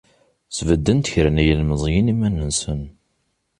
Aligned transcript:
Sbedden-d 0.57 1.05
kra 1.13 1.31
n 1.35 1.43
yilzmẓiyen 1.47 2.11
iman-nsen. 2.13 2.81